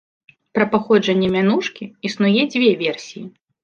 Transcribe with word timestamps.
Пра 0.57 0.65
паходжанне 0.71 1.29
мянушкі 1.37 1.83
існуе 2.13 2.37
дзве 2.51 2.75
версіі. 2.85 3.25